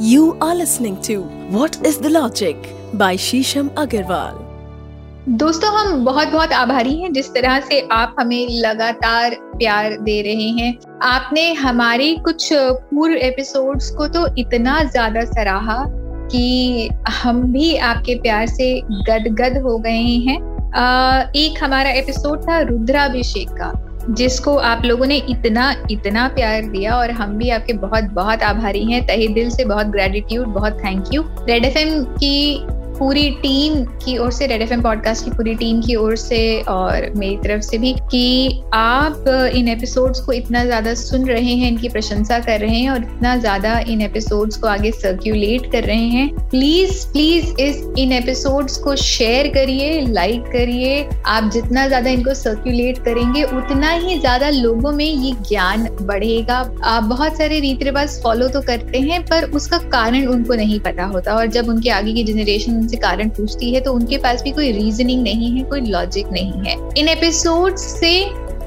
[0.00, 1.24] You are listening to
[1.54, 2.56] What is the Logic
[2.94, 4.38] by Shisham Agarwal.
[5.28, 10.48] दोस्तों, हम बहुत बहुत आभारी हैं जिस तरह से आप हमें लगातार प्यार दे रहे
[10.60, 10.72] हैं।
[11.02, 15.84] आपने हमारे कुछ पूर्व एपिसोड्स को तो इतना ज़्यादा सराहा
[16.32, 16.88] कि
[17.22, 18.72] हम भी आपके प्यार से
[19.08, 20.38] गदगद हो गए हैं।
[21.36, 23.72] एक हमारा एपिसोड था रुद्राभिषेक का।
[24.08, 28.84] जिसको आप लोगों ने इतना इतना प्यार दिया और हम भी आपके बहुत बहुत आभारी
[28.84, 32.64] हैं। तहे दिल से बहुत ग्रेटिट्यूड बहुत थैंक यू रेड एफएम की
[33.00, 37.08] पूरी टीम की ओर से रेड एफएम पॉडकास्ट की पूरी टीम की ओर से और
[37.16, 41.88] मेरी तरफ़ से भी कि आप इन एपिसोड्स को इतना ज़्यादा सुन रहे हैं, इनकी
[41.88, 46.28] प्रशंसा कर रहे हैं और इतना ज़्यादा इन एपिसोड्स को आगे सर्क्यूलेट कर रहे हैं।
[46.50, 52.98] प्लीज़ प्लीज़ इस इन एपिसोड्स को शेयर करिए लाइक करिए। आप जितना ज़्यादा इनको सर्क्यूलेट
[53.04, 58.48] करेंगे, उतना ही ज़्यादा लोगों में ये ज्ञान बढ़ेगा। आप बहुत सारे रीति रिवाज फॉलो
[58.48, 62.24] तो करते हैं, पर उसका कारण उनको नहीं पता होता और जब उनके आगे की
[62.24, 66.28] जनरेशन उनसे कारण पूछती है तो उनके पास भी कोई रीजनिंग नहीं है, कोई लॉजिक
[66.28, 68.12] नहीं है। इन एपिसोड से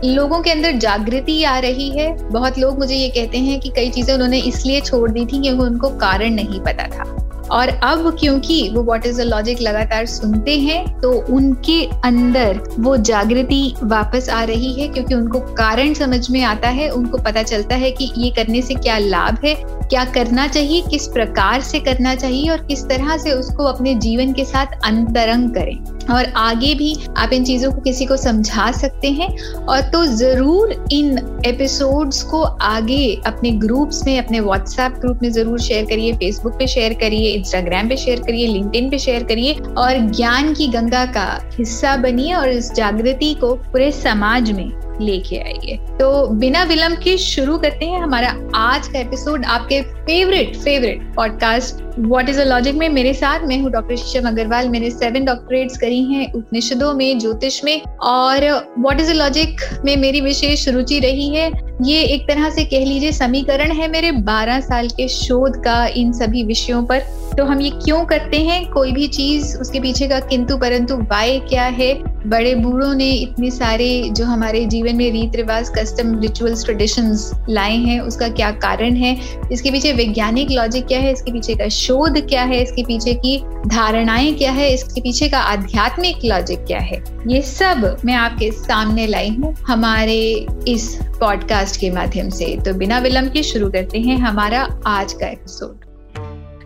[0.05, 3.89] लोगों के अंदर जागृति आ रही है। बहुत लोग मुझे ये कहते हैं कि कई
[3.89, 7.03] चीज़ें उन्होंने इसलिए छोड़ दी थी क्योंकि उनको कारण नहीं पता था।
[7.51, 12.95] और अब क्योंकि वो वॉट इज़ द लॉजिक लगातार सुनते हैं तो उनके अंदर वो
[12.99, 17.75] जागृति वापस आ रही है, क्योंकि उनको कारण समझ में आता है, उनको पता चलता
[17.75, 22.15] है कि ये करने से क्या लाभ है, क्या करना चाहिए, किस प्रकार से करना
[22.15, 26.95] चाहिए और किस तरह से उसको अपने जीवन के साथ अंतरंग करें। और आगे भी
[27.17, 32.41] आप इन चीज़ों को किसी को समझा सकते हैं। और तो ज़रूर इन एपिसोड्स को
[32.41, 37.33] आगे अपने ग्रुप्स में, अपने व्हाट्सएप ग्रुप में ज़रूर शेयर करिए फेसबुक पे शेयर करिए
[37.33, 42.33] इंस्टाग्राम पे शेयर करिए लिंक्डइन पे शेयर करिए और ज्ञान की गंगा का हिस्सा बनिए
[42.33, 47.85] और इस जागृति को पूरे समाज में। लेके आइए। तो बिना विलंब के शुरू करते
[47.85, 53.13] हैं हमारा आज का एपिसोड आपके favourite favourite podcast what is a logic में मेरे
[53.13, 57.81] साथ मैं हूँ डॉक्टर शीशम अग्रवाल। मैंने सेवन डॉक्टरेट्स करी हैं उपनिषदों में, ज्योतिष में
[57.81, 58.47] और
[58.79, 61.51] व्हाट इज़ अ लॉजिक में मेरी विशेष रुचि रही है।
[61.81, 66.13] ये एक तरह से कह लीजिए समीकरण है मेरे 12 साल के शोध का इन
[66.13, 66.99] सभी विषयों पर।
[67.37, 68.69] तो हम ये क्यों करते हैं?
[68.71, 71.93] कोई भी चीज़ उसके पीछे का किंतु परंतु वाय क्या है?
[72.27, 77.75] बड़े बूढ़ों ने इतने सारे जो हमारे जीवन में रीत रिवाज कस्टम रिचुअल्स ट्रेडिशंस लाए
[77.75, 79.17] हैं, उसका क्या कारण है?
[79.51, 81.11] इसके पीछे वैज्ञानिक लॉजिक क्या है?
[81.11, 82.63] इसके पीछे का शोध क्या है?
[82.63, 84.73] इसके पीछे की धारणाएँ क्या है?
[84.73, 87.12] इसके पीछे का आध्यात्मिक लॉजिक क्या है?
[87.27, 92.99] ये सब मैं आपके सामने लाई हूँ हमारे इस पॉडकास्ट के माध्यम से। तो बिना
[92.99, 95.85] विलंब के शुरू करते हैं हमारा आज का एपिसोड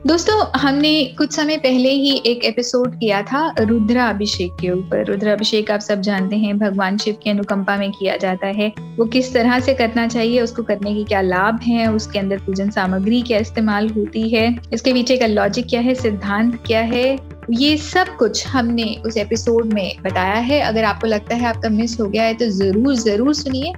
[0.08, 5.80] दोस्तों, हमने कुछ समय पहले ही एक एपिसोड किया था रुद्राभिषेक के ऊपर। रुद्राभिषेक आप
[5.80, 9.74] सब जानते हैं, भगवान शिव की अनुकंपा में किया जाता है। वो किस तरह से
[9.74, 14.30] करना चाहिए, उसको करने के क्या लाभ हैं, उसके अंदर पूजन सामग्री क्या इस्तेमाल होती
[14.30, 19.18] है, इसके पीछे का लॉजिक क्या है, सिद्धांत क्या है ये सब कुछ हमने उस
[19.18, 22.96] एपिसोड में बताया है। अगर आपको लगता है आपका मिस हो गया है तो ज़रूर
[22.96, 23.74] ज़रूर सुनिए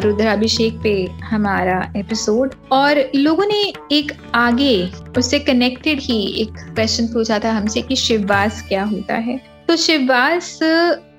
[0.00, 0.94] रुद्राभिषेक पे
[1.24, 3.62] हमारा एपिसोड और लोगों ने
[3.92, 4.74] एक आगे
[5.18, 9.40] उससे कनेक्टेड ही एक क्वेश्चन पूछा था हमसे कि शिववास क्या होता है?
[9.68, 10.58] तो शिववास,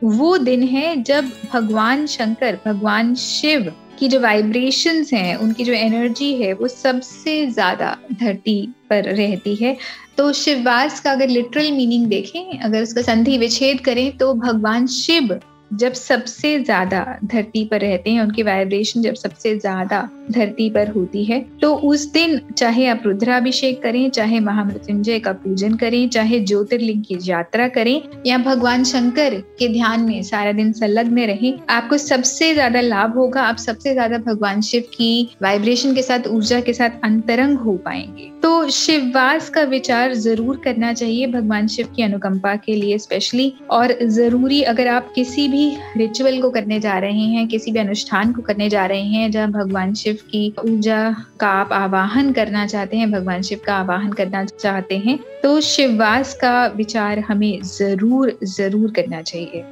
[0.03, 6.33] वो दिन है जब भगवान शंकर, भगवान शिव की जो वाइब्रेशंस हैं, उनकी जो एनर्जी
[6.33, 8.61] है, वो सबसे ज़्यादा धरती
[8.93, 9.77] पर रहती है।
[10.17, 15.39] तो शिववास का अगर लिटरल मीनिंग देखें, अगर उसका संधि विच्छेद करें तो भगवान शिव
[15.73, 21.23] जब सबसे ज़्यादा धरती पर रहते हैं, उनकी वाइब्रेशन जब सबसे ज़्यादा धरती पर होती
[21.25, 27.03] है तो उस दिन चाहे आप रुद्राभिषेक करें, चाहे महामृत्युंजय का पूजन करें, चाहे ज्योतिर्लिंग
[27.03, 32.53] की यात्रा करें, या भगवान शंकर के ध्यान में सारा दिन संलग्न रहें, आपको सबसे
[32.53, 36.99] ज़्यादा लाभ होगा, आप सबसे ज़्यादा भगवान शिव की वाइब्रेशन के साथ, ऊर्जा के साथ
[37.03, 42.75] अंतरंग हो पाएँगे। तो शिववास का विचार ज़रूर करना चाहिए भगवान शिव की अनुकंपा के
[42.75, 45.62] लिए स्पेशली और ज़रूरी अगर आप किसी भी
[45.97, 49.51] रिचुअल को करने जा रहे हैं, किसी भी अनुष्ठान को करने जा रहे हैं, जहाँ
[49.51, 51.03] भगवान शिव की ऊर्जा
[51.39, 56.33] का आप आवाहन करना चाहते हैं, भगवान शिव का आवाहन करना चाहते हैं तो शिववास
[56.33, 59.63] का विचार हमें ज़रूर ज़रूर करना चाहिए।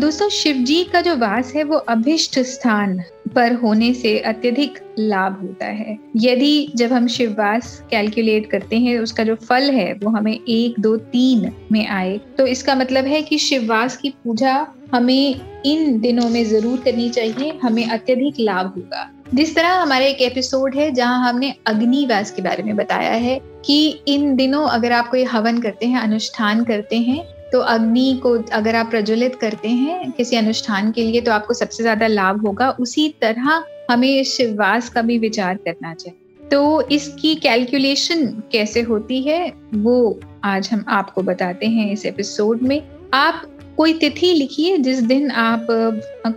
[0.00, 3.00] दोस्तों शिव जी का जो वास है, वो अभिष्ट स्थान
[3.34, 9.24] पर होने से अत्यधिक लाभ होता है। यदि जब हम शिववास कैलकुलेट करते हैं, उसका
[9.24, 13.38] जो फल है, वो हमें एक, दो, तीन में आए तो इसका मतलब है कि
[13.40, 19.54] शिववास की पूजा हमें इन दिनों में ज़रूर करनी चाहिए, हमें अत्यधिक लाभ होगा। जिस
[19.54, 24.34] तरह हमारा एक एपिसोड है जहाँ हमने अग्निवास के बारे में बताया है कि इन
[24.36, 28.90] दिनों अगर आप कोई हवन करते हैं, अनुष्ठान करते हैं तो अग्नि को अगर आप
[28.90, 33.64] प्रज्वलित करते हैं किसी अनुष्ठान के लिए तो आपको सबसे ज़्यादा लाभ होगा। उसी तरह
[33.90, 40.68] हमें शिववास का भी विचार करना चाहिए। तो इसकी कैलकुलेशन कैसे होती है, वो आज
[40.72, 42.80] हम आपको बताते हैं इस एपिसोड में।
[43.14, 43.42] आप
[43.76, 45.66] कोई तिथि लिखिए जिस दिन आप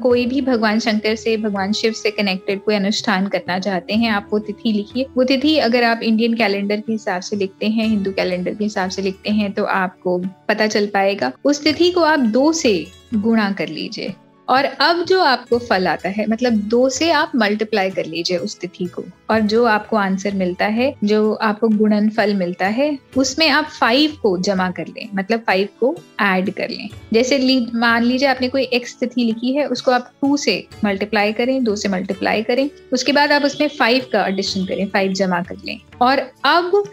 [0.01, 4.29] कोई भी भगवान शंकर से, भगवान शिव से कनेक्टेड कोई अनुष्ठान करना चाहते हैं, आप
[4.31, 8.11] वो तिथि लिखिए। वो तिथि अगर आप इंडियन कैलेंडर के हिसाब से लिखते हैं हिंदू
[8.11, 12.19] कैलेंडर के हिसाब से लिखते हैं तो आपको पता चल पाएगा। उस तिथि को आप
[12.19, 14.13] दो से गुणा कर लीजिए।
[14.49, 18.59] और अब जो आपको फल आता है मतलब दो से आप मल्टीप्लाई कर लीजिए उस
[18.59, 23.47] तिथि को। और जो आपको आंसर मिलता है, जो आपको गुणन फल मिलता है, उसमें
[23.49, 27.37] आप फाइव को जमा कर लें मतलब फाइव को ऐड कर लें। जैसे
[27.75, 31.75] मान लीजिए आपने कोई एक्स तिथि लिखी है, उसको आप टू से मल्टीप्लाई करें, दो
[31.75, 35.79] से मल्टीप्लाई करें, उसके बाद आप उसमें फाइव का एडिशन करें फाइव जमा कर लें।
[36.01, 36.83] और अब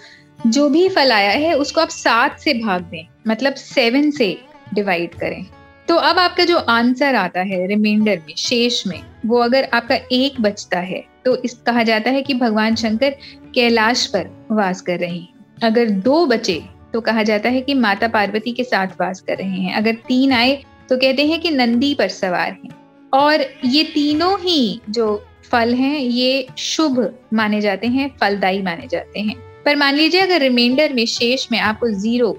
[0.46, 4.36] जो भी फल आया है, उसको आप सात से भाग दें मतलब सेवन से
[4.74, 5.44] डिवाइड करें।
[5.88, 10.40] तो अब आपका जो आंसर आता है रिमाइंडर में, शेष में, वो अगर आपका एक
[10.40, 13.16] बचता है तो इस कहा जाता है कि भगवान शंकर
[13.54, 15.28] कैलाश पर वास कर रहे हैं।
[15.62, 16.60] अगर दो बचे
[16.92, 20.32] तो कहा जाता है कि माता पार्वती के साथ वास कर रहे हैं। अगर तीन
[20.32, 20.54] आए
[20.88, 22.70] तो कहते हैं कि नंदी पर सवार हैं।
[23.12, 26.98] और ये तीनों ही जो फल हैं, ये शुभ
[27.34, 31.58] माने जाते हैं, फलदायी माने जाते हैं। पर मान लीजिए, अगर रिमाइंडर में, शेष में
[31.60, 32.32] आपको ज़ीरो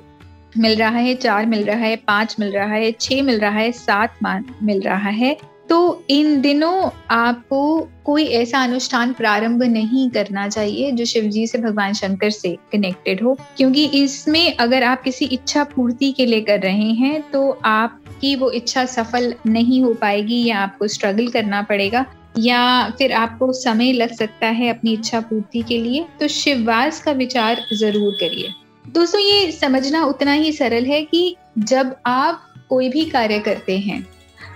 [0.60, 3.72] मिल रहा है, चार मिल रहा है, पाँच मिल रहा है, छह मिल रहा है,
[3.74, 5.38] सात मिल रहा है।
[5.70, 11.58] तो इन दिनों आपको कोई ऐसा अनुष्ठान प्रारंभ नहीं करना चाहिए जो शिव जी से
[11.58, 16.60] भगवान शंकर से कनेक्टेड हो। क्योंकि इसमें अगर आप किसी इच्छा पूर्ति के लिए कर
[16.60, 22.06] रहे हैं तो आपकी वो इच्छा सफल नहीं हो पाएगी या आपको स्ट्रगल करना पड़ेगा
[22.38, 27.12] या फिर आपको समय लग सकता है अपनी इच्छा पूर्ति के लिए। तो शिववास का
[27.14, 28.54] विचार ज़रूर करिए।
[28.88, 34.06] दोस्तों, ये समझना उतना ही सरल है कि जब आप कोई भी कार्य करते हैं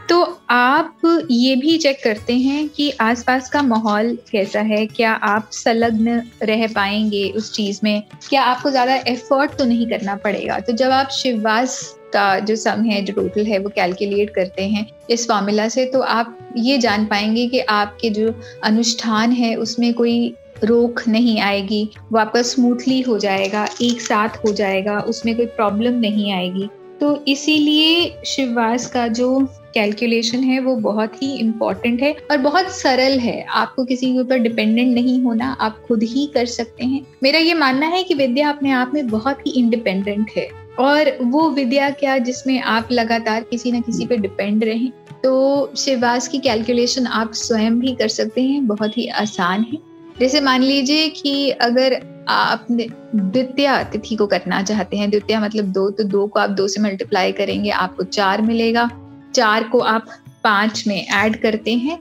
[0.10, 1.02] तो आप
[1.32, 6.66] ये भी चेक करते हैं कि आसपास का माहौल कैसा है। क्या आप संलग्न रह
[6.68, 8.04] पाएँगे उस चीज़ में?
[8.30, 10.60] क्या आपको ज़्यादा एफर्ट तो नहीं करना पड़ेगा?
[10.60, 11.80] तो जब आप शिववास
[12.14, 16.02] का जो सम है, जो टोटल है, वो कैलकुलेट करते हैं इस फॉर्मूला से तो
[16.02, 22.20] आप ये जान पाएँगे कि आपके जो अनुष्ठान है, उसमें कोई रोक नहीं आएगी वो
[22.20, 26.70] आपका स्मूथली हो जाएगा, एक साथ हो जाएगा, उसमें कोई प्रॉब्लम नहीं आएगी।
[27.02, 29.40] तो इसीलिए शिववास का जो
[29.74, 34.38] कैलकुलेशन है, वो बहुत ही इंपॉर्टेंट है और बहुत सरल है। आपको किसी के ऊपर
[34.38, 38.50] डिपेंडेंट नहीं होना, आप खुद ही कर सकते हैं। मेरा ये मानना है कि विद्या
[38.50, 40.48] अपने आप में बहुत ही इंडिपेंडेंट है
[40.80, 44.92] और वो विद्या क्या जिसमें आप लगातार किसी न किसी पे डिपेंड रहें
[45.24, 49.91] तो शिववास की कैलकुलेशन आप स्वयं भी कर सकते हैं, बहुत ही आसान है।
[50.22, 51.94] जैसे मान लीजिए कि अगर
[52.30, 56.68] आप द्वितीय तिथि को करना चाहते हैं, द्वितीय मतलब दो तो दो को आप दो
[56.68, 58.90] से मल्टीप्लाई करेंगे, आपको चार मिलेगा।
[59.36, 60.06] चार को आप
[60.44, 61.98] पाँच में ऐड करते हैं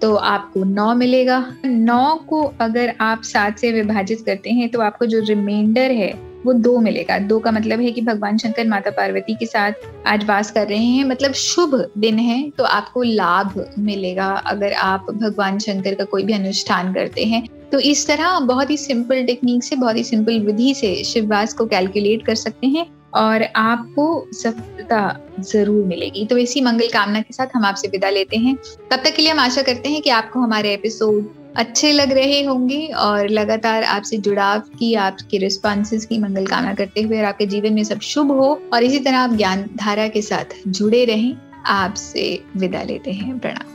[0.00, 5.06] तो आपको नौ मिलेगा। नौ को अगर आप सात से विभाजित करते हैं तो आपको
[5.06, 6.12] जो रिमाइंडर है,
[6.44, 9.72] वो दो मिलेगा। दो का मतलब है कि भगवान शंकर माता पार्वती के साथ
[10.06, 15.06] आज वास कर रहे हैं मतलब शुभ दिन है तो आपको लाभ मिलेगा अगर आप
[15.12, 19.64] भगवान शंकर का कोई भी अनुष्ठान करते हैं। तो इस तरह बहुत ही सिंपल टेक्निक
[19.64, 25.00] से, बहुत ही सिंपल विधि से शिववास को कैलकुलेट कर सकते हैं और आपको सफलता
[25.40, 28.56] ज़रूर मिलेगी। तो इसी मंगल कामना के साथ हम आपसे विदा लेते हैं।
[28.90, 32.42] तब तक के लिए हम आशा करते हैं कि आपको हमारे एपिसोड अच्छे लग रहे
[32.42, 37.46] होंगे और लगातार आपसे जुड़ाव की, आपके रिस्पॉन्सेज की मंगल कामना करते हुए और आपके
[37.46, 41.34] जीवन में सब शुभ हो और इसी तरह आप ज्ञान धारा के साथ जुड़े रहें।
[41.66, 43.73] आपसे विदा लेते हैं। प्रणाम।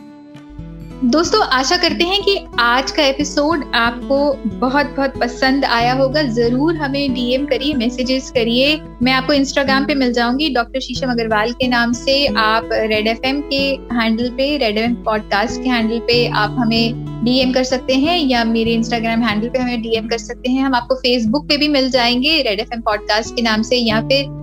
[1.03, 6.75] दोस्तों, आशा करते हैं कि आज का एपिसोड आपको बहुत बहुत पसंद आया होगा। ज़रूर
[6.75, 11.68] हमें डीएम करिए मैसेजेस करिए। मैं आपको इंस्टाग्राम पे मिल जाऊँगी डॉक्टर शीशम अग्रवाल के
[11.68, 13.63] नाम से। आप रेड एफ़ के
[13.96, 18.43] हैंडल पे रेड एफ़ पॉडकास्ट के हैंडल पे आप हमें डीएम कर सकते हैं या
[18.45, 21.89] मेरे इंस्टाग्राम हैंडल पे हमें डीएम कर सकते हैं। हम आपको फेसबुक पे भी मिल
[21.91, 24.38] जाएँगे रेड एफ़ पॉडकास्ट के नाम से, या फिर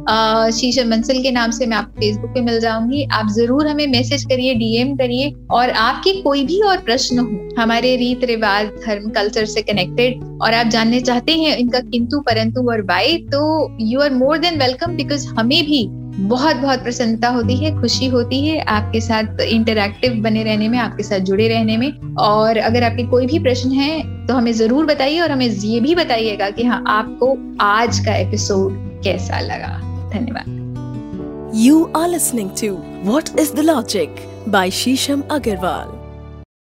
[0.53, 4.25] शीशम मंसल के नाम से मैं आपको फेसबुक पे मिल जाऊँगी। आप ज़रूर हमें मैसेज
[4.25, 9.45] करिए डीएम करिए, और आपके कोई भी और प्रश्न हो, हमारे रीत रिवाज, धर्म कल्चर
[9.47, 14.13] से कनेक्टेड और आप जानने चाहते हैं इनका किंतु परंतु और वाई तो you are
[14.15, 15.87] more than welcome because हमें भी
[16.19, 21.03] बहुत बहुत प्रसन्नता होती है, खुशी होती है आपके साथ इंटरैक्टिव बने रहने में, आपके
[21.03, 25.21] साथ जुड़े रहने में। और अगर आपके कोई भी प्रश्न है तो हमें ज़रूर बताइए
[25.21, 29.77] और हमें ये भी बताइएगा कि हाँ आपको आज का एपिसोड कैसा लगा।
[30.11, 32.73] धन्यवाद। You are listening to
[33.11, 35.96] what is the logic by Sheesham Agarwal